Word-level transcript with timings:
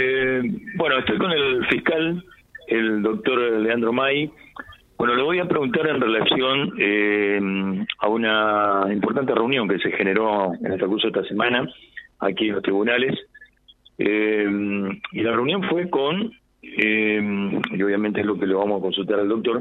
Eh, 0.00 0.42
bueno, 0.76 0.98
estoy 0.98 1.18
con 1.18 1.32
el 1.32 1.66
fiscal, 1.66 2.24
el 2.68 3.02
doctor 3.02 3.36
Leandro 3.60 3.92
May. 3.92 4.30
Bueno, 4.96 5.16
le 5.16 5.22
voy 5.24 5.40
a 5.40 5.48
preguntar 5.48 5.88
en 5.88 6.00
relación 6.00 6.72
eh, 6.78 7.84
a 7.98 8.08
una 8.08 8.84
importante 8.92 9.34
reunión 9.34 9.68
que 9.68 9.80
se 9.80 9.90
generó 9.90 10.52
en 10.54 10.72
el 10.72 10.86
curso 10.86 11.08
esta 11.08 11.24
semana 11.24 11.68
aquí 12.20 12.46
en 12.46 12.54
los 12.54 12.62
tribunales. 12.62 13.18
Eh, 13.98 14.46
y 15.10 15.20
la 15.20 15.32
reunión 15.32 15.64
fue 15.64 15.90
con, 15.90 16.32
y 16.62 17.82
obviamente 17.82 18.20
es 18.20 18.26
lo 18.26 18.38
que 18.38 18.46
le 18.46 18.54
vamos 18.54 18.78
a 18.78 18.82
consultar 18.82 19.18
al 19.18 19.28
doctor, 19.28 19.60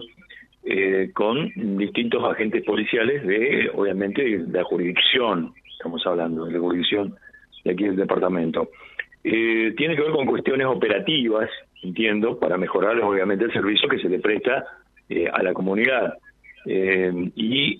con 1.13 1.51
distintos 1.77 2.23
agentes 2.23 2.63
policiales 2.63 3.25
de, 3.25 3.71
obviamente, 3.73 4.21
de 4.21 4.59
la 4.59 4.63
jurisdicción, 4.65 5.53
estamos 5.71 6.05
hablando 6.05 6.45
de 6.45 6.51
la 6.51 6.59
jurisdicción 6.59 7.15
de 7.63 7.71
aquí 7.71 7.85
del 7.85 7.95
departamento. 7.95 8.69
Eh, 9.29 9.73
tiene 9.75 9.97
que 9.97 10.03
ver 10.03 10.11
con 10.11 10.25
cuestiones 10.25 10.67
operativas, 10.67 11.49
entiendo, 11.83 12.39
para 12.39 12.57
mejorar 12.57 12.97
obviamente 13.01 13.43
el 13.43 13.51
servicio 13.51 13.89
que 13.89 13.99
se 13.99 14.07
le 14.07 14.19
presta 14.19 14.63
eh, 15.09 15.27
a 15.31 15.43
la 15.43 15.51
comunidad. 15.51 16.13
Eh, 16.65 17.11
y 17.35 17.77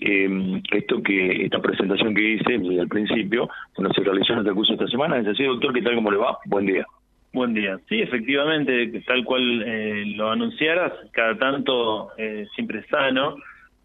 esto 0.70 1.02
que 1.02 1.46
esta 1.46 1.62
presentación 1.62 2.14
que 2.14 2.32
hice 2.32 2.54
al 2.78 2.88
principio, 2.88 3.48
bueno, 3.76 3.90
se 3.94 4.02
realizó 4.02 4.34
en 4.34 4.46
el 4.46 4.54
curso 4.54 4.74
esta 4.74 4.88
semana. 4.88 5.16
Es 5.16 5.26
así, 5.26 5.42
doctor, 5.44 5.72
¿qué 5.72 5.80
tal? 5.80 5.94
¿Cómo 5.94 6.10
le 6.10 6.18
va? 6.18 6.36
Buen 6.44 6.66
día. 6.66 6.84
Buen 7.32 7.54
día. 7.54 7.78
Sí, 7.88 8.02
efectivamente, 8.02 9.02
tal 9.06 9.24
cual 9.24 10.16
lo 10.18 10.30
anunciaras, 10.30 10.92
cada 11.12 11.38
tanto 11.38 12.10
siempre 12.54 12.80
es 12.80 12.86
sano 12.88 13.36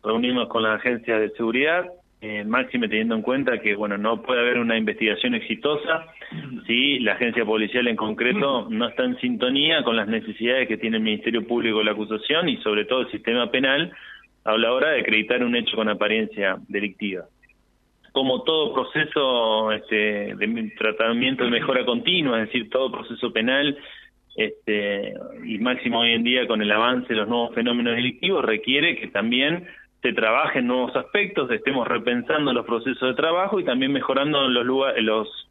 reunimos 0.04 0.50
con 0.50 0.64
la 0.64 0.74
agencia 0.74 1.18
de 1.18 1.30
seguridad 1.32 1.86
eh, 2.26 2.46
máxime 2.46 2.88
teniendo 2.88 3.16
en 3.16 3.22
cuenta 3.22 3.60
que 3.60 3.76
bueno 3.76 3.98
no 3.98 4.22
puede 4.22 4.40
haber 4.40 4.58
una 4.58 4.78
investigación 4.78 5.36
exitosa 5.36 6.06
si 6.66 7.00
la 7.00 7.16
agencia 7.16 7.44
policial 7.44 7.86
en 7.90 7.98
concreto 7.98 8.66
no 8.70 8.88
está 8.88 9.04
en 9.04 9.20
sintonía 9.20 9.84
con 9.84 9.98
las 9.98 10.08
necesidades 10.08 10.70
que 10.70 10.78
tiene 10.78 10.96
el 10.96 11.04
Ministerio 11.04 11.46
Público 11.46 11.80
de 11.80 11.84
la 11.84 11.92
acusación 11.92 12.48
y 12.48 12.56
sobre 12.64 12.86
todo 12.86 13.02
el 13.02 13.12
sistema 13.12 13.52
penal 13.52 13.92
a 14.46 14.58
la 14.58 14.72
hora 14.72 14.92
de 14.92 15.02
acreditar 15.02 15.44
un 15.44 15.54
hecho 15.54 15.76
con 15.76 15.90
apariencia 15.90 16.56
delictiva. 16.70 17.26
Como 18.14 18.44
todo 18.44 18.74
proceso 18.74 19.74
este, 19.74 20.34
de 20.34 20.74
tratamiento 20.78 21.44
de 21.44 21.50
mejora 21.50 21.84
continua, 21.84 22.40
es 22.40 22.48
decir, 22.48 22.70
todo 22.70 22.90
proceso 22.90 23.34
penal 23.34 23.78
este, 24.38 25.14
y 25.44 25.58
máximo 25.58 26.00
hoy 26.00 26.14
en 26.14 26.24
día 26.24 26.48
con 26.48 26.62
el 26.62 26.72
avance 26.72 27.10
de 27.10 27.16
los 27.16 27.28
nuevos 27.28 27.54
fenómenos 27.54 27.98
delictivos 27.98 28.46
requiere 28.46 28.96
que 28.96 29.08
también 29.08 29.68
se 30.04 30.14
trabaje 30.14 30.60
en 30.60 30.68
nuevos 30.68 30.96
aspectos, 30.96 31.50
estemos 31.50 31.88
repensando 31.88 32.52
los 32.54 32.66
procesos 32.66 33.08
de 33.08 33.16
trabajo 33.16 33.60
y 33.60 33.64
también 33.64 33.94
mejorando 33.94 34.48
los, 34.50 34.66
los 34.98 35.50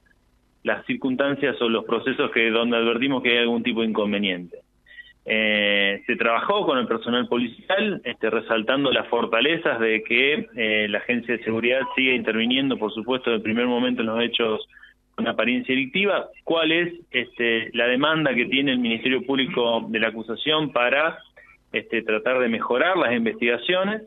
las 0.62 0.86
circunstancias 0.86 1.60
o 1.60 1.68
los 1.68 1.84
procesos 1.84 2.30
que 2.30 2.50
donde 2.50 2.76
advertimos 2.76 3.22
que 3.22 3.30
hay 3.30 3.38
algún 3.38 3.64
tipo 3.64 3.80
de 3.80 3.88
inconveniente. 3.88 4.58
Eh, 5.24 6.02
se 6.06 6.16
trabajó 6.16 6.66
con 6.66 6.78
el 6.78 6.86
personal 6.86 7.26
policial, 7.28 8.00
este, 8.04 8.28
resaltando 8.28 8.92
las 8.92 9.08
fortalezas 9.08 9.80
de 9.80 10.02
que 10.02 10.48
eh, 10.54 10.86
la 10.88 10.98
agencia 10.98 11.36
de 11.36 11.44
seguridad 11.44 11.80
sigue 11.96 12.14
interviniendo, 12.14 12.76
por 12.76 12.92
supuesto, 12.92 13.30
en 13.30 13.36
el 13.36 13.42
primer 13.42 13.66
momento 13.66 14.02
en 14.02 14.08
los 14.08 14.22
hechos 14.22 14.68
con 15.14 15.26
apariencia 15.26 15.74
delictiva. 15.74 16.28
¿Cuál 16.44 16.72
es 16.72 16.94
este, 17.10 17.70
la 17.72 17.86
demanda 17.86 18.34
que 18.34 18.46
tiene 18.46 18.72
el 18.72 18.78
Ministerio 18.78 19.24
Público 19.24 19.86
de 19.88 19.98
la 19.98 20.08
acusación 20.08 20.72
para 20.72 21.18
este, 21.72 22.02
tratar 22.02 22.38
de 22.38 22.48
mejorar 22.48 22.96
las 22.96 23.12
investigaciones? 23.12 24.02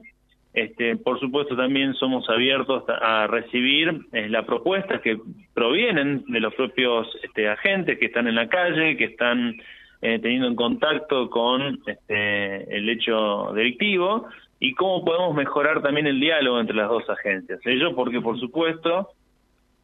Este, 0.56 0.96
por 0.96 1.20
supuesto, 1.20 1.58
también 1.58 1.94
somos 1.96 2.30
abiertos 2.30 2.86
a 2.88 3.28
recibir 3.28 4.06
eh, 4.14 4.30
las 4.30 4.46
propuestas 4.46 5.02
que 5.02 5.20
provienen 5.54 6.24
de 6.28 6.40
los 6.40 6.56
propios 6.56 7.08
este, 7.24 7.50
agentes 7.50 8.00
que 8.00 8.06
están 8.06 8.28
en 8.30 8.36
la 8.36 8.48
calle, 8.48 8.96
que 8.96 9.04
están 9.04 9.58
eh, 10.02 10.18
teniendo 10.20 10.48
en 10.48 10.56
contacto 10.56 11.30
con 11.30 11.82
este, 11.86 12.74
el 12.74 12.88
hecho 12.88 13.52
delictivo 13.54 14.28
y 14.58 14.74
cómo 14.76 15.04
podemos 15.04 15.36
mejorar 15.36 15.82
también 15.82 16.08
el 16.08 16.22
diálogo 16.22 16.58
entre 16.62 16.78
las 16.78 16.88
dos 16.88 17.10
agencias. 17.10 17.60
Ello 17.66 17.94
porque, 17.94 18.22
por 18.22 18.40
supuesto, 18.40 19.10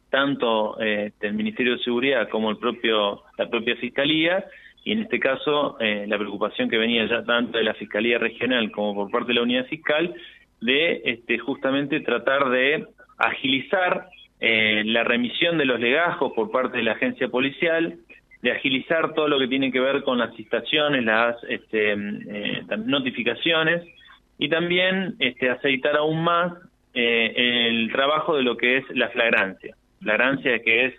tanto 0.08 0.80
este, 0.80 1.26
el 1.26 1.34
Ministerio 1.34 1.76
de 1.76 1.82
Seguridad 1.84 2.30
como 2.30 2.50
el 2.50 2.56
propio 2.56 3.24
la 3.36 3.50
propia 3.50 3.76
Fiscalía 3.76 4.42
y 4.84 4.92
en 4.92 5.00
este 5.00 5.20
caso 5.20 5.76
eh, 5.80 6.06
la 6.08 6.16
preocupación 6.16 6.70
que 6.70 6.78
venía 6.78 7.06
ya 7.06 7.22
tanto 7.24 7.58
de 7.58 7.64
la 7.64 7.74
Fiscalía 7.74 8.18
Regional 8.18 8.70
como 8.72 8.94
por 8.94 9.10
parte 9.10 9.28
de 9.28 9.34
la 9.34 9.42
Unidad 9.42 9.66
Fiscal 9.66 10.14
de 10.62 11.02
este, 11.04 11.38
justamente 11.38 12.00
tratar 12.00 12.48
de 12.50 12.86
agilizar 13.18 14.06
eh, 14.40 14.82
la 14.86 15.04
remisión 15.04 15.58
de 15.58 15.64
los 15.64 15.78
legajos 15.78 16.32
por 16.34 16.50
parte 16.50 16.78
de 16.78 16.84
la 16.84 16.92
agencia 16.92 17.28
policial, 17.28 17.96
de 18.42 18.50
agilizar 18.50 19.14
todo 19.14 19.28
lo 19.28 19.38
que 19.38 19.46
tiene 19.46 19.70
que 19.70 19.80
ver 19.80 20.02
con 20.02 20.18
las 20.18 20.34
citaciones, 20.34 21.04
las 21.04 21.36
este, 21.48 21.92
eh, 21.92 22.62
notificaciones 22.84 23.86
y 24.38 24.48
también 24.48 25.14
este, 25.20 25.50
aceitar 25.50 25.96
aún 25.96 26.24
más 26.24 26.52
eh, 26.94 27.68
el 27.68 27.92
trabajo 27.92 28.36
de 28.36 28.42
lo 28.42 28.56
que 28.56 28.78
es 28.78 28.84
la 28.90 29.08
flagrancia. 29.10 29.76
Flagrancia 30.00 30.58
que 30.60 30.86
es 30.86 30.94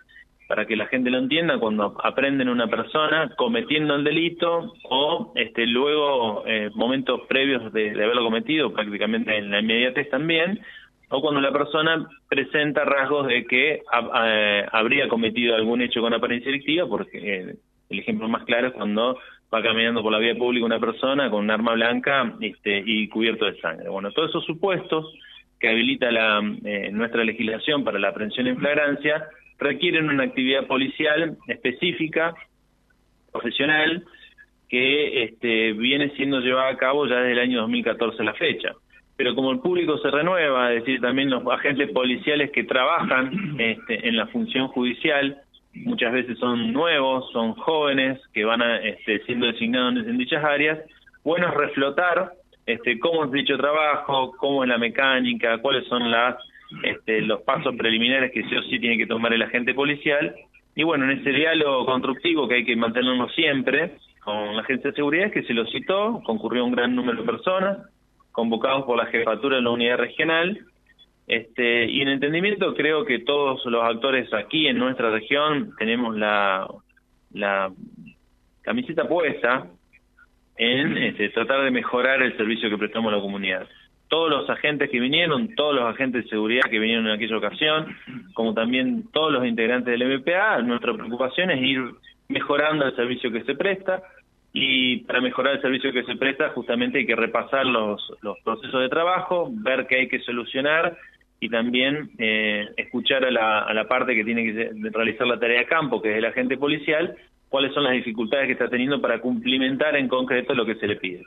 para 0.53 0.67
que 0.67 0.75
la 0.75 0.85
gente 0.85 1.09
lo 1.09 1.17
entienda, 1.17 1.57
cuando 1.57 1.97
aprenden 2.03 2.47
una 2.47 2.67
persona 2.67 3.33
cometiendo 3.35 3.95
el 3.95 4.03
delito 4.03 4.75
o 4.83 5.33
este, 5.35 5.65
luego 5.65 6.43
eh, 6.45 6.69
momentos 6.75 7.21
previos 7.27 7.73
de, 7.73 7.89
haberlo 7.89 8.23
cometido, 8.23 8.71
prácticamente 8.71 9.35
en 9.35 9.49
la 9.49 9.61
inmediatez 9.61 10.11
también, 10.11 10.59
o 11.09 11.21
cuando 11.21 11.41
la 11.41 11.51
persona 11.51 12.07
presenta 12.29 12.85
rasgos 12.85 13.25
de 13.29 13.47
que 13.47 13.81
habría 14.71 15.07
cometido 15.07 15.55
algún 15.55 15.81
hecho 15.81 16.01
con 16.01 16.13
apariencia 16.13 16.51
delictiva, 16.51 16.87
porque 16.87 17.17
eh, 17.17 17.55
el 17.89 17.99
ejemplo 17.99 18.29
más 18.29 18.43
claro 18.43 18.67
es 18.67 18.73
cuando 18.73 19.17
va 19.51 19.63
caminando 19.63 20.03
por 20.03 20.11
la 20.11 20.19
vía 20.19 20.35
pública 20.35 20.67
una 20.67 20.79
persona 20.79 21.31
con 21.31 21.45
un 21.45 21.49
arma 21.49 21.73
blanca 21.73 22.35
este, 22.41 22.83
y 22.85 23.07
cubierto 23.07 23.45
de 23.45 23.59
sangre. 23.59 23.89
Bueno, 23.89 24.11
todos 24.11 24.29
esos 24.29 24.45
supuestos 24.45 25.15
que 25.59 25.69
habilita 25.69 26.11
la, 26.11 26.43
eh, 26.63 26.91
nuestra 26.91 27.23
legislación 27.23 27.83
para 27.83 27.97
la 27.97 28.09
aprehensión 28.09 28.45
en 28.45 28.57
flagrancia 28.59 29.27
requieren 29.59 30.09
una 30.09 30.23
actividad 30.23 30.67
policial 30.67 31.37
específica, 31.47 32.33
profesional, 33.31 34.03
que 34.69 35.23
este, 35.23 35.73
viene 35.73 36.09
siendo 36.15 36.39
llevada 36.39 36.69
a 36.69 36.77
cabo 36.77 37.05
ya 37.07 37.17
desde 37.17 37.33
el 37.33 37.39
año 37.39 37.61
2014 37.61 38.21
a 38.21 38.25
la 38.25 38.33
fecha. 38.33 38.71
Pero 39.15 39.35
como 39.35 39.51
el 39.51 39.59
público 39.59 39.97
se 39.99 40.09
renueva, 40.09 40.73
es 40.73 40.83
decir, 40.83 40.99
también 40.99 41.29
los 41.29 41.45
agentes 41.47 41.91
policiales 41.91 42.51
que 42.51 42.63
trabajan 42.63 43.55
este, 43.59 44.07
en 44.07 44.17
la 44.17 44.27
función 44.27 44.67
judicial, 44.69 45.37
muchas 45.75 46.13
veces 46.13 46.37
son 46.39 46.73
nuevos, 46.73 47.31
son 47.31 47.53
jóvenes 47.53 48.19
que 48.33 48.45
van 48.45 48.61
a, 48.61 48.77
este, 48.77 49.23
siendo 49.25 49.45
designados 49.45 50.07
en 50.07 50.17
dichas 50.17 50.43
áreas, 50.43 50.79
bueno 51.23 51.47
es 51.47 51.53
reflotar 51.53 52.33
este, 52.65 52.97
cómo 52.99 53.25
es 53.25 53.31
dicho 53.31 53.57
trabajo, 53.57 54.31
cómo 54.37 54.63
es 54.63 54.69
la 54.69 54.77
mecánica, 54.77 55.59
cuáles 55.59 55.87
son 55.87 56.09
las 56.09 56.35
este, 56.81 57.21
los 57.21 57.41
pasos 57.41 57.75
preliminares 57.75 58.31
que 58.31 58.43
sí 58.43 58.55
o 58.55 58.63
sí 58.63 58.79
tiene 58.79 58.97
que 58.97 59.07
tomar 59.07 59.33
el 59.33 59.41
agente 59.41 59.73
policial. 59.73 60.35
Y 60.75 60.83
bueno, 60.83 61.05
en 61.05 61.19
ese 61.19 61.31
diálogo 61.31 61.85
constructivo 61.85 62.47
que 62.47 62.55
hay 62.55 62.65
que 62.65 62.75
mantenerlo 62.75 63.29
siempre 63.29 63.97
con 64.23 64.55
la 64.55 64.61
agencia 64.61 64.89
de 64.89 64.95
seguridad, 64.95 65.31
que 65.31 65.43
se 65.43 65.53
lo 65.53 65.65
citó, 65.67 66.21
concurrió 66.25 66.65
un 66.65 66.71
gran 66.71 66.95
número 66.95 67.21
de 67.21 67.27
personas, 67.31 67.77
convocados 68.31 68.85
por 68.85 68.97
la 68.97 69.05
jefatura 69.07 69.57
de 69.57 69.61
la 69.61 69.69
unidad 69.69 69.97
regional. 69.97 70.59
Este, 71.27 71.85
y 71.85 72.01
en 72.01 72.09
entendimiento 72.09 72.73
creo 72.73 73.05
que 73.05 73.19
todos 73.19 73.65
los 73.65 73.83
actores 73.83 74.33
aquí 74.33 74.67
en 74.67 74.77
nuestra 74.77 75.09
región 75.09 75.71
tenemos 75.77 76.17
la, 76.17 76.67
la 77.31 77.71
camiseta 78.61 79.07
puesta 79.07 79.67
en 80.57 80.97
este, 80.97 81.29
tratar 81.29 81.63
de 81.63 81.71
mejorar 81.71 82.21
el 82.21 82.35
servicio 82.35 82.69
que 82.69 82.77
prestamos 82.77 83.11
a 83.11 83.17
la 83.17 83.21
comunidad 83.21 83.67
todos 84.13 84.29
los 84.29 84.47
agentes 84.47 84.91
que 84.91 84.99
vinieron, 84.99 85.55
todos 85.55 85.73
los 85.73 85.85
agentes 85.85 86.25
de 86.25 86.29
seguridad 86.29 86.69
que 86.69 86.77
vinieron 86.77 87.07
en 87.07 87.13
aquella 87.13 87.35
ocasión, 87.35 87.97
como 88.35 88.53
también 88.53 89.05
todos 89.11 89.33
los 89.33 89.43
integrantes 89.43 89.97
del 89.97 90.19
MPA, 90.19 90.61
nuestra 90.61 90.93
preocupación 90.93 91.49
es 91.49 91.59
ir 91.63 91.81
mejorando 92.27 92.85
el 92.85 92.95
servicio 92.95 93.31
que 93.31 93.43
se 93.43 93.55
presta 93.55 94.03
y 94.53 94.97
para 94.97 95.19
mejorar 95.19 95.55
el 95.55 95.63
servicio 95.63 95.91
que 95.91 96.03
se 96.03 96.15
presta 96.15 96.49
justamente 96.49 96.99
hay 96.99 97.07
que 97.07 97.15
repasar 97.15 97.65
los, 97.65 98.07
procesos 98.43 98.81
de 98.81 98.89
trabajo, 98.89 99.49
ver 99.51 99.87
qué 99.87 100.01
hay 100.01 100.07
que 100.07 100.19
solucionar 100.19 100.95
y 101.39 101.49
también 101.49 102.11
eh, 102.19 102.69
escuchar 102.77 103.25
a 103.25 103.31
la, 103.31 103.61
a 103.61 103.73
la 103.73 103.87
parte 103.87 104.13
que 104.13 104.23
tiene 104.23 104.43
que 104.43 104.69
realizar 104.91 105.25
la 105.25 105.39
tarea 105.39 105.61
de 105.61 105.65
campo, 105.65 106.03
que 106.03 106.11
es 106.11 106.17
el 106.19 106.25
agente 106.25 106.55
policial, 106.55 107.15
cuáles 107.49 107.73
son 107.73 107.83
las 107.83 107.93
dificultades 107.93 108.45
que 108.45 108.53
está 108.53 108.69
teniendo 108.69 109.01
para 109.01 109.19
cumplimentar 109.19 109.95
en 109.95 110.07
concreto 110.07 110.53
lo 110.53 110.67
que 110.67 110.75
se 110.75 110.85
le 110.85 110.97
pide. 110.97 111.23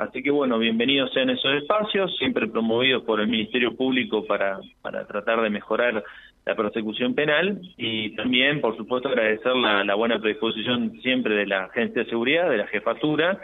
Así 0.00 0.22
que 0.22 0.30
bueno, 0.30 0.58
bienvenidos 0.58 1.12
sean 1.12 1.28
esos 1.28 1.52
espacios, 1.56 2.16
siempre 2.16 2.48
promovidos 2.48 3.02
por 3.02 3.20
el 3.20 3.28
Ministerio 3.28 3.76
Público 3.76 4.24
para, 4.24 4.58
para 4.80 5.06
tratar 5.06 5.42
de 5.42 5.50
mejorar 5.50 6.02
la 6.46 6.54
persecución 6.54 7.14
penal 7.14 7.60
y 7.76 8.16
también, 8.16 8.62
por 8.62 8.78
supuesto, 8.78 9.10
agradecer 9.10 9.54
la, 9.54 9.94
buena 9.94 10.18
predisposición 10.18 10.98
siempre 11.02 11.34
de 11.34 11.46
la 11.46 11.64
Agencia 11.64 12.02
de 12.02 12.08
Seguridad, 12.08 12.48
de 12.48 12.56
la 12.56 12.66
Jefatura, 12.68 13.38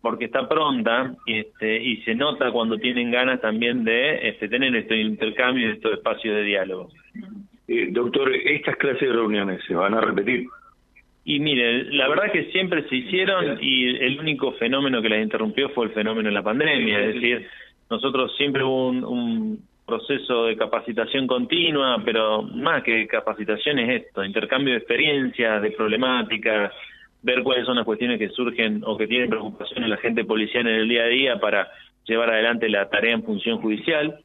porque 0.00 0.24
está 0.24 0.48
pronta 0.48 1.14
este, 1.24 1.80
y 1.80 1.98
se 1.98 2.16
nota 2.16 2.50
cuando 2.50 2.78
tienen 2.78 3.12
ganas 3.12 3.40
también 3.40 3.84
de 3.84 4.28
este, 4.28 4.48
tener 4.48 4.74
este 4.74 4.96
intercambio 4.96 5.68
y 5.68 5.72
estos 5.74 5.92
espacios 5.92 6.34
de 6.34 6.42
diálogo. 6.42 6.88
Eh, 7.68 7.90
doctor, 7.92 8.34
¿estas 8.34 8.74
clases 8.74 9.02
de 9.02 9.14
reuniones 9.14 9.62
se 9.68 9.74
van 9.76 9.94
a 9.94 10.00
repetir? 10.00 10.48
Y 11.24 11.38
mire, 11.38 11.84
la 11.92 12.08
verdad 12.08 12.32
que 12.32 12.50
siempre 12.50 12.88
se 12.88 12.96
hicieron 12.96 13.58
y 13.60 13.96
el 13.96 14.18
único 14.18 14.52
fenómeno 14.52 15.00
que 15.00 15.08
las 15.08 15.22
interrumpió 15.22 15.68
fue 15.70 15.86
el 15.86 15.92
fenómeno 15.92 16.28
de 16.28 16.34
la 16.34 16.42
pandemia, 16.42 17.00
es 17.00 17.14
decir, 17.14 17.48
nosotros 17.88 18.34
siempre 18.36 18.64
hubo 18.64 18.88
un, 18.88 19.60
proceso 19.84 20.44
de 20.44 20.56
capacitación 20.56 21.26
continua, 21.26 22.00
pero 22.04 22.42
más 22.42 22.82
que 22.82 23.06
capacitación 23.06 23.80
es 23.80 24.02
esto, 24.02 24.24
intercambio 24.24 24.72
de 24.72 24.78
experiencias, 24.78 25.60
de 25.60 25.72
problemáticas, 25.72 26.72
ver 27.20 27.42
cuáles 27.42 27.66
son 27.66 27.76
las 27.76 27.84
cuestiones 27.84 28.18
que 28.18 28.30
surgen 28.30 28.82
o 28.86 28.96
que 28.96 29.06
tienen 29.06 29.28
preocupación 29.28 29.84
en 29.84 29.90
la 29.90 29.96
gente 29.96 30.24
policial 30.24 30.66
en 30.66 30.74
el 30.74 30.88
día 30.88 31.02
a 31.02 31.08
día 31.08 31.40
para 31.40 31.68
llevar 32.04 32.30
adelante 32.30 32.68
la 32.68 32.88
tarea 32.88 33.12
en 33.12 33.24
función 33.24 33.58
judicial, 33.58 34.20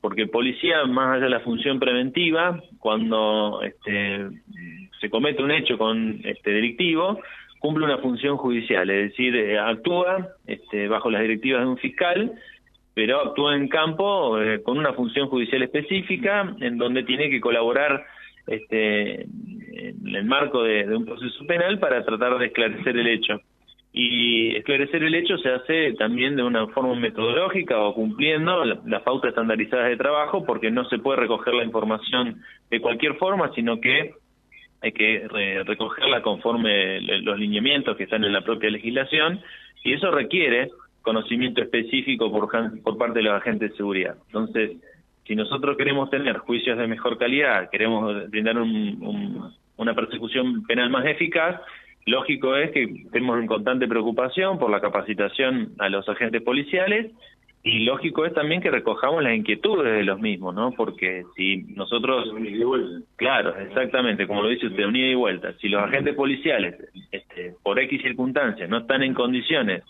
porque 0.00 0.26
policía, 0.26 0.84
más 0.84 1.16
allá 1.16 1.24
de 1.24 1.30
la 1.30 1.40
función 1.40 1.78
preventiva, 1.78 2.62
cuando 2.78 3.62
este, 3.62 4.28
se 5.00 5.10
comete 5.10 5.42
un 5.42 5.50
hecho 5.50 5.78
con 5.78 6.20
este 6.24 6.50
delictivo, 6.50 7.20
cumple 7.58 7.84
una 7.84 7.98
función 7.98 8.36
judicial, 8.36 8.88
es 8.90 9.10
decir, 9.10 9.34
eh, 9.36 9.58
actúa 9.58 10.28
este, 10.46 10.88
bajo 10.88 11.10
las 11.10 11.22
directivas 11.22 11.62
de 11.62 11.68
un 11.68 11.78
fiscal, 11.78 12.32
pero 12.94 13.20
actúa 13.20 13.54
en 13.56 13.68
campo 13.68 14.40
eh, 14.40 14.62
con 14.62 14.78
una 14.78 14.92
función 14.92 15.28
judicial 15.28 15.62
específica, 15.62 16.54
en 16.60 16.78
donde 16.78 17.04
tiene 17.04 17.30
que 17.30 17.40
colaborar 17.40 18.04
este, 18.46 19.22
en 19.22 20.16
el 20.16 20.24
marco 20.24 20.62
de, 20.62 20.96
un 20.96 21.04
proceso 21.04 21.46
penal 21.46 21.78
para 21.78 22.04
tratar 22.04 22.38
de 22.38 22.46
esclarecer 22.46 22.96
el 22.96 23.06
hecho. 23.06 23.40
Y 23.92 24.54
esclarecer 24.56 25.02
el 25.02 25.14
hecho 25.14 25.38
se 25.38 25.48
hace 25.48 25.92
también 25.94 26.36
de 26.36 26.42
una 26.42 26.66
forma 26.68 26.94
metodológica 26.94 27.78
o 27.80 27.94
cumpliendo 27.94 28.64
las 28.64 29.02
pautas 29.02 29.30
estandarizadas 29.30 29.88
de 29.88 29.96
trabajo, 29.96 30.44
porque 30.44 30.70
no 30.70 30.84
se 30.88 30.98
puede 30.98 31.20
recoger 31.20 31.54
la 31.54 31.64
información 31.64 32.42
de 32.70 32.80
cualquier 32.80 33.14
forma, 33.14 33.50
sino 33.54 33.80
que 33.80 34.14
hay 34.80 34.92
que 34.92 35.26
recogerla 35.64 36.22
conforme 36.22 37.00
los 37.00 37.38
lineamientos 37.38 37.96
que 37.96 38.04
están 38.04 38.24
en 38.24 38.32
la 38.32 38.42
propia 38.42 38.70
legislación, 38.70 39.40
y 39.84 39.92
eso 39.92 40.10
requiere 40.10 40.70
conocimiento 41.02 41.62
específico 41.62 42.30
por, 42.30 42.50
por 42.82 42.98
parte 42.98 43.20
de 43.20 43.24
los 43.24 43.34
agentes 43.34 43.70
de 43.70 43.76
seguridad. 43.76 44.16
Entonces, 44.26 44.72
si 45.26 45.34
nosotros 45.34 45.76
queremos 45.76 46.10
tener 46.10 46.38
juicios 46.38 46.78
de 46.78 46.86
mejor 46.86 47.18
calidad, 47.18 47.70
queremos 47.70 48.30
brindar 48.30 48.56
una 48.58 49.94
persecución 49.94 50.64
penal 50.64 50.90
más 50.90 51.06
eficaz, 51.06 51.60
lógico 52.06 52.56
es 52.56 52.70
que 52.70 52.84
estemos 52.84 53.38
en 53.38 53.46
constante 53.46 53.86
preocupación 53.86 54.58
por 54.58 54.70
la 54.70 54.80
capacitación 54.80 55.72
a 55.78 55.88
los 55.88 56.08
agentes 56.08 56.42
policiales 56.42 57.12
y 57.62 57.80
lógico 57.80 58.24
es 58.24 58.32
también 58.32 58.60
que 58.60 58.70
recojamos 58.70 59.22
las 59.22 59.34
inquietudes 59.34 59.92
de 59.92 60.04
los 60.04 60.20
mismos, 60.20 60.54
¿no? 60.54 60.72
Porque 60.72 61.24
si 61.34 61.64
nosotros... 61.74 62.28
Claro, 63.16 63.58
exactamente, 63.58 64.26
como 64.26 64.42
lo 64.42 64.48
dice 64.48 64.66
usted, 64.66 64.86
unida 64.86 65.08
y 65.08 65.14
vuelta. 65.14 65.52
Si 65.54 65.68
los 65.68 65.82
agentes 65.82 66.14
policiales, 66.14 66.76
este, 67.10 67.54
por 67.62 67.78
X 67.78 68.00
circunstancias, 68.00 68.68
no 68.70 68.78
están 68.78 69.02
en 69.02 69.12
condiciones 69.12 69.82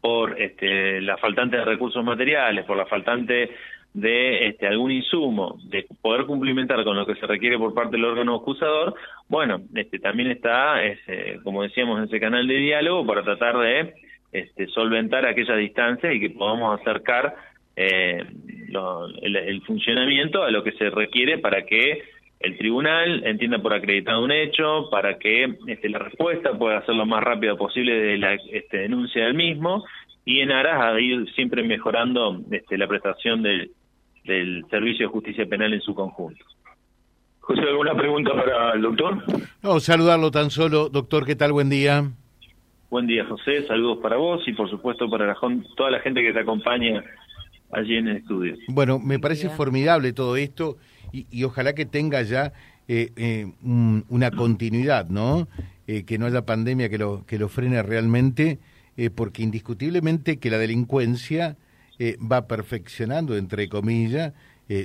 por 0.00 0.40
este, 0.40 1.00
la 1.00 1.16
faltante 1.16 1.56
de 1.56 1.64
recursos 1.64 2.04
materiales, 2.04 2.64
por 2.64 2.76
la 2.76 2.86
faltante 2.86 3.50
de 3.94 4.48
este, 4.48 4.66
algún 4.66 4.92
insumo, 4.92 5.58
de 5.64 5.86
poder 6.02 6.26
cumplimentar 6.26 6.84
con 6.84 6.96
lo 6.96 7.06
que 7.06 7.16
se 7.16 7.26
requiere 7.26 7.58
por 7.58 7.74
parte 7.74 7.96
del 7.96 8.04
órgano 8.04 8.36
acusador, 8.36 8.94
bueno, 9.28 9.62
este, 9.74 9.98
también 9.98 10.30
está, 10.30 10.84
ese, 10.84 11.40
como 11.42 11.62
decíamos, 11.62 12.04
ese 12.04 12.20
canal 12.20 12.46
de 12.46 12.56
diálogo 12.56 13.06
para 13.06 13.22
tratar 13.22 13.58
de 13.58 13.94
este, 14.32 14.66
solventar 14.68 15.26
aquella 15.26 15.56
distancia 15.56 16.12
y 16.12 16.20
que 16.20 16.30
podamos 16.30 16.80
acercar 16.80 17.34
eh, 17.76 18.24
el, 19.22 19.62
funcionamiento 19.62 20.42
a 20.42 20.50
lo 20.50 20.62
que 20.62 20.72
se 20.72 20.90
requiere 20.90 21.38
para 21.38 21.64
que 21.64 22.02
el 22.40 22.56
tribunal 22.58 23.24
entienda 23.24 23.58
por 23.60 23.72
acreditado 23.72 24.22
un 24.22 24.32
hecho, 24.32 24.88
para 24.90 25.18
que 25.18 25.56
este, 25.66 25.88
la 25.88 25.98
respuesta 25.98 26.56
pueda 26.56 26.84
ser 26.84 26.94
lo 26.94 27.06
más 27.06 27.22
rápida 27.22 27.56
posible 27.56 27.94
de 27.94 28.18
la 28.18 28.34
este, 28.34 28.78
denuncia 28.78 29.24
del 29.24 29.34
mismo 29.34 29.84
y 30.24 30.40
en 30.40 30.52
aras 30.52 30.80
a 30.82 31.00
ir 31.00 31.28
siempre 31.34 31.62
mejorando 31.62 32.40
este, 32.50 32.76
la 32.76 32.86
prestación 32.86 33.42
del, 33.42 33.70
del 34.24 34.64
servicio 34.70 35.06
de 35.06 35.12
justicia 35.12 35.46
penal 35.46 35.72
en 35.72 35.80
su 35.80 35.94
conjunto. 35.94 36.44
José, 37.40 37.62
¿alguna 37.62 37.94
pregunta 37.94 38.34
para 38.34 38.72
el 38.72 38.82
doctor? 38.82 39.22
No, 39.62 39.80
saludarlo 39.80 40.30
tan 40.30 40.50
solo. 40.50 40.90
Doctor, 40.90 41.24
¿qué 41.24 41.34
tal? 41.34 41.52
Buen 41.52 41.70
día. 41.70 42.04
Buen 42.90 43.06
día, 43.06 43.26
José. 43.26 43.66
Saludos 43.66 43.98
para 44.00 44.16
vos 44.16 44.42
y, 44.46 44.54
por 44.54 44.70
supuesto, 44.70 45.10
para 45.10 45.36
toda 45.76 45.90
la 45.90 46.00
gente 46.00 46.22
que 46.22 46.32
te 46.32 46.40
acompaña 46.40 47.04
allí 47.70 47.96
en 47.96 48.08
el 48.08 48.16
estudio. 48.16 48.56
Bueno, 48.68 48.98
me 48.98 49.18
parece 49.18 49.50
formidable 49.50 50.14
todo 50.14 50.36
esto 50.36 50.78
y, 51.12 51.44
ojalá 51.44 51.74
que 51.74 51.84
tenga 51.84 52.22
ya 52.22 52.54
eh, 52.88 53.10
eh, 53.16 53.46
una 53.62 54.30
continuidad, 54.30 55.08
¿no? 55.10 55.48
Eh, 55.86 56.04
que 56.04 56.16
no 56.16 56.26
haya 56.26 56.46
pandemia 56.46 56.88
que 56.88 56.96
lo, 56.96 57.26
que 57.26 57.38
lo 57.38 57.50
frene 57.50 57.82
realmente, 57.82 58.58
porque 59.14 59.42
indiscutiblemente 59.42 60.38
que 60.38 60.50
la 60.50 60.58
delincuencia 60.58 61.56
va 62.00 62.48
perfeccionando, 62.48 63.36
entre 63.36 63.68
comillas, 63.68 64.32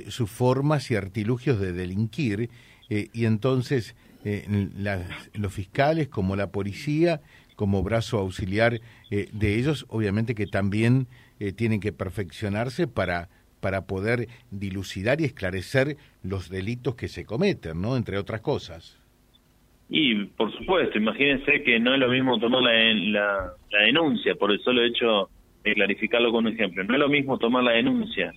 sus 0.06 0.30
formas 0.30 0.88
y 0.92 0.94
artilugios 0.94 1.58
de 1.58 1.72
delinquir, 1.72 2.48
y 2.88 3.24
entonces 3.24 3.96
los 5.34 5.52
fiscales 5.52 6.06
como 6.06 6.36
la 6.36 6.46
policía, 6.52 7.20
como 7.56 7.82
brazo 7.82 8.18
auxiliar 8.18 8.80
de 9.10 9.58
ellos, 9.58 9.86
obviamente 9.88 10.34
que 10.34 10.46
también 10.46 11.06
tienen 11.56 11.80
que 11.80 11.92
perfeccionarse 11.92 12.86
para 12.86 13.28
para 13.64 13.86
poder 13.86 14.28
dilucidar 14.50 15.22
y 15.22 15.24
esclarecer 15.24 15.96
los 16.22 16.50
delitos 16.50 16.96
que 16.96 17.08
se 17.08 17.24
cometen, 17.24 17.80
¿no? 17.80 17.96
Entre 17.96 18.18
otras 18.18 18.42
cosas. 18.42 19.00
Y, 19.88 20.26
por 20.36 20.52
supuesto, 20.52 20.98
imagínense 20.98 21.62
que 21.62 21.80
no 21.80 21.94
es 21.94 21.98
lo 21.98 22.08
mismo 22.08 22.38
tomar 22.38 22.60
la, 22.60 23.54
la, 23.72 23.78
denuncia 23.86 24.34
por 24.34 24.52
el 24.52 24.60
solo 24.60 24.82
hecho 24.82 25.30
de 25.62 25.72
clarificarlo 25.72 26.30
con 26.30 26.44
un 26.44 26.52
ejemplo. 26.52 26.84
No 26.84 26.92
es 26.92 27.00
lo 27.00 27.08
mismo 27.08 27.38
tomar 27.38 27.64
la 27.64 27.72
denuncia 27.72 28.34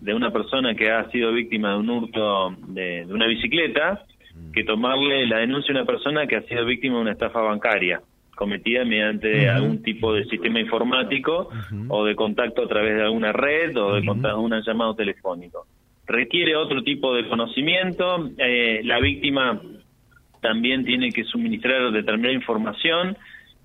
de 0.00 0.14
una 0.14 0.30
persona 0.32 0.76
que 0.76 0.92
ha 0.92 1.10
sido 1.10 1.32
víctima 1.32 1.72
de 1.72 1.78
un 1.78 1.90
hurto 1.90 2.54
de, 2.68 3.04
de 3.04 3.12
una 3.12 3.26
bicicleta 3.26 4.04
mm. 4.32 4.52
que 4.52 4.62
tomarle 4.62 5.26
la 5.26 5.38
denuncia 5.38 5.74
de 5.74 5.80
una 5.80 5.86
persona 5.86 6.28
que 6.28 6.36
ha 6.36 6.42
sido 6.42 6.64
víctima 6.64 6.98
de 6.98 7.02
una 7.02 7.12
estafa 7.12 7.40
bancaria 7.40 8.00
cometida 8.38 8.84
mediante 8.84 9.50
algún 9.50 9.82
tipo 9.82 10.14
de 10.14 10.24
sistema 10.26 10.60
informático 10.60 11.50
o 11.88 12.04
de 12.04 12.14
contacto 12.14 12.62
a 12.62 12.68
través 12.68 12.94
de 12.94 13.02
alguna 13.02 13.32
red 13.32 13.76
o 13.76 13.96
de 13.96 14.06
contacto, 14.06 14.40
un 14.40 14.62
llamado 14.62 14.94
telefónico. 14.94 15.66
Requiere 16.06 16.54
otro 16.54 16.84
tipo 16.84 17.12
de 17.14 17.28
conocimiento. 17.28 18.30
Eh, 18.38 18.80
la 18.84 19.00
víctima 19.00 19.60
también 20.40 20.84
tiene 20.84 21.10
que 21.10 21.24
suministrar 21.24 21.90
determinada 21.90 22.32
información 22.32 23.16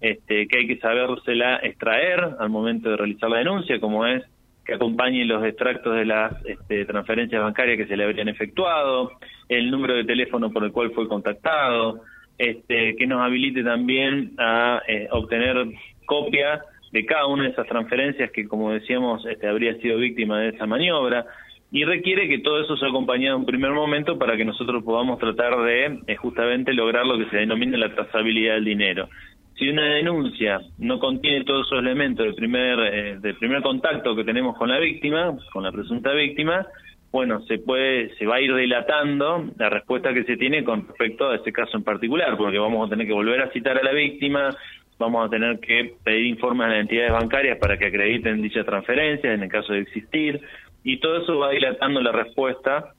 este, 0.01 0.47
que 0.47 0.57
hay 0.57 0.67
que 0.67 0.79
sabérsela 0.79 1.57
extraer 1.57 2.35
al 2.39 2.49
momento 2.49 2.89
de 2.89 2.97
realizar 2.97 3.29
la 3.29 3.37
denuncia, 3.37 3.79
como 3.79 4.07
es 4.07 4.23
que 4.65 4.73
acompañe 4.73 5.23
los 5.23 5.45
extractos 5.45 5.95
de 5.95 6.05
las 6.05 6.33
este, 6.45 6.85
transferencias 6.85 7.43
bancarias 7.43 7.77
que 7.77 7.85
se 7.85 7.95
le 7.95 8.05
habrían 8.05 8.27
efectuado, 8.27 9.11
el 9.47 9.69
número 9.69 9.93
de 9.93 10.03
teléfono 10.03 10.51
por 10.51 10.63
el 10.63 10.71
cual 10.71 10.91
fue 10.91 11.07
contactado, 11.07 12.01
este, 12.37 12.95
que 12.95 13.07
nos 13.07 13.21
habilite 13.21 13.63
también 13.63 14.33
a 14.37 14.81
eh, 14.87 15.07
obtener 15.11 15.67
copia 16.05 16.61
de 16.91 17.05
cada 17.05 17.25
una 17.27 17.43
de 17.43 17.49
esas 17.49 17.67
transferencias 17.67 18.31
que, 18.31 18.47
como 18.47 18.71
decíamos, 18.71 19.25
este, 19.25 19.47
habría 19.47 19.75
sido 19.75 19.97
víctima 19.97 20.39
de 20.39 20.49
esa 20.49 20.65
maniobra 20.65 21.25
y 21.71 21.85
requiere 21.85 22.29
que 22.29 22.37
todo 22.37 22.61
eso 22.61 22.77
sea 22.77 22.89
acompañado 22.89 23.35
en 23.35 23.41
un 23.41 23.45
primer 23.47 23.71
momento 23.71 24.19
para 24.19 24.37
que 24.37 24.45
nosotros 24.45 24.83
podamos 24.83 25.17
tratar 25.17 25.59
de 25.63 26.01
eh, 26.05 26.15
justamente 26.17 26.71
lograr 26.71 27.03
lo 27.03 27.17
que 27.17 27.29
se 27.31 27.37
denomina 27.37 27.79
la 27.79 27.95
trazabilidad 27.95 28.55
del 28.55 28.65
dinero. 28.65 29.09
Si 29.57 29.67
una 29.69 29.85
denuncia 29.85 30.61
no 30.77 30.99
contiene 30.99 31.45
todos 31.45 31.65
esos 31.65 31.79
elementos 31.79 32.25
del 32.25 32.35
primer, 32.35 32.79
eh, 32.79 33.17
del 33.19 33.35
primer 33.37 33.63
contacto 33.63 34.15
que 34.15 34.23
tenemos 34.23 34.55
con 34.55 34.69
la 34.69 34.77
víctima, 34.77 35.35
con 35.51 35.63
la 35.63 35.71
presunta 35.71 36.11
víctima, 36.13 36.65
bueno, 37.13 37.41
se 37.43 37.59
puede, 37.59 38.09
se 38.15 38.25
va 38.25 38.37
a 38.37 38.41
ir 38.41 38.55
dilatando 38.55 39.45
la 39.59 39.69
respuesta 39.69 40.15
que 40.15 40.23
se 40.23 40.35
tiene 40.35 40.63
con 40.63 40.87
respecto 40.87 41.29
a 41.29 41.35
ese 41.35 41.53
caso 41.53 41.77
en 41.77 41.83
particular, 41.83 42.35
porque 42.35 42.57
vamos 42.57 42.87
a 42.87 42.89
tener 42.89 43.05
que 43.05 43.13
volver 43.13 43.39
a 43.39 43.51
citar 43.51 43.77
a 43.77 43.83
la 43.83 43.91
víctima, 43.91 44.49
vamos 44.97 45.27
a 45.27 45.29
tener 45.29 45.59
que 45.59 45.93
pedir 46.03 46.25
informes 46.25 46.65
a 46.65 46.69
las 46.71 46.79
entidades 46.79 47.11
bancarias 47.11 47.59
para 47.59 47.77
que 47.77 47.85
acrediten 47.85 48.41
dicha 48.41 48.63
transferencia 48.63 49.31
en 49.31 49.43
el 49.43 49.49
caso 49.49 49.73
de 49.73 49.81
existir, 49.81 50.41
y 50.83 50.97
todo 50.97 51.21
eso 51.21 51.37
va 51.37 51.51
dilatando 51.51 52.01
la 52.01 52.11
respuesta 52.11 52.95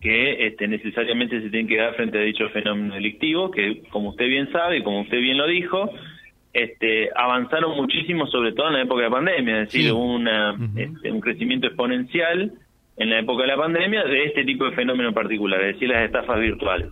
que 0.00 0.46
este, 0.46 0.66
necesariamente 0.66 1.42
se 1.42 1.50
tiene 1.50 1.68
que 1.68 1.76
dar 1.76 1.94
frente 1.96 2.16
a 2.16 2.22
dicho 2.22 2.48
fenómeno 2.48 2.94
delictivo, 2.94 3.50
que 3.50 3.82
como 3.90 4.08
usted 4.10 4.26
bien 4.26 4.50
sabe 4.52 4.78
y 4.78 4.82
como 4.82 5.02
usted 5.02 5.20
bien 5.20 5.36
lo 5.36 5.46
dijo, 5.46 5.90
este, 6.54 7.10
avanzaron 7.14 7.76
muchísimo, 7.76 8.26
sobre 8.26 8.52
todo 8.52 8.68
en 8.68 8.74
la 8.74 8.82
época 8.82 9.02
de 9.02 9.10
pandemia, 9.10 9.62
es 9.62 9.70
decir, 9.70 9.92
una, 9.92 10.56
este, 10.76 11.12
un 11.12 11.20
crecimiento 11.20 11.66
exponencial 11.66 12.50
en 12.96 13.10
la 13.10 13.18
época 13.20 13.42
de 13.42 13.48
la 13.48 13.56
pandemia 13.56 14.04
de 14.04 14.24
este 14.24 14.44
tipo 14.44 14.64
de 14.64 14.72
fenómeno 14.72 15.08
en 15.08 15.14
particular, 15.14 15.60
es 15.62 15.74
decir, 15.74 15.88
las 15.88 16.04
estafas 16.04 16.38
virtuales. 16.38 16.88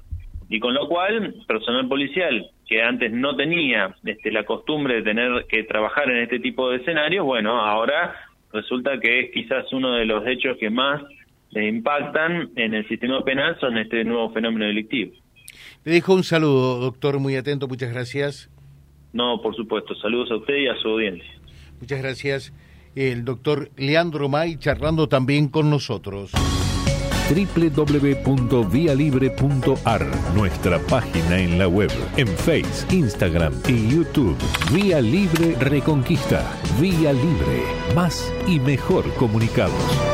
Y 0.48 0.60
con 0.60 0.74
lo 0.74 0.86
cual, 0.88 1.34
personal 1.46 1.88
policial 1.88 2.46
que 2.68 2.82
antes 2.82 3.12
no 3.12 3.36
tenía 3.36 3.94
este, 4.04 4.30
la 4.30 4.44
costumbre 4.44 4.96
de 4.96 5.02
tener 5.02 5.46
que 5.48 5.64
trabajar 5.64 6.10
en 6.10 6.18
este 6.18 6.40
tipo 6.40 6.70
de 6.70 6.78
escenarios, 6.78 7.24
bueno, 7.24 7.60
ahora 7.60 8.14
resulta 8.52 8.98
que 9.00 9.20
es 9.20 9.30
quizás 9.32 9.72
uno 9.72 9.92
de 9.92 10.04
los 10.04 10.26
hechos 10.26 10.56
que 10.58 10.70
más 10.70 11.02
le 11.50 11.68
impactan 11.68 12.50
en 12.56 12.74
el 12.74 12.86
sistema 12.88 13.22
penal 13.24 13.58
son 13.60 13.78
este 13.78 14.04
nuevo 14.04 14.30
fenómeno 14.32 14.66
delictivo. 14.66 15.12
Le 15.84 15.92
dejo 15.92 16.14
un 16.14 16.24
saludo, 16.24 16.80
doctor, 16.80 17.18
muy 17.18 17.36
atento, 17.36 17.68
muchas 17.68 17.92
gracias. 17.92 18.50
No, 19.12 19.40
por 19.42 19.54
supuesto, 19.54 19.94
saludos 19.96 20.30
a 20.30 20.36
usted 20.36 20.56
y 20.56 20.68
a 20.68 20.76
su 20.76 20.88
audiencia. 20.88 21.30
Muchas 21.80 22.00
gracias. 22.00 22.52
El 22.94 23.24
doctor 23.24 23.70
Leandro 23.76 24.28
May 24.28 24.58
charlando 24.58 25.08
también 25.08 25.48
con 25.48 25.70
nosotros 25.70 26.32
www.vialibre.ar, 27.32 30.06
nuestra 30.34 30.78
página 30.80 31.38
en 31.38 31.58
la 31.58 31.68
web, 31.68 31.90
en 32.16 32.26
Face, 32.28 32.86
Instagram 32.94 33.54
y 33.68 33.88
YouTube. 33.88 34.36
Vía 34.72 35.00
Libre 35.00 35.56
Reconquista. 35.58 36.44
Vía 36.80 37.12
Libre. 37.12 37.62
Más 37.94 38.32
y 38.46 38.60
mejor 38.60 39.12
comunicados. 39.14 40.11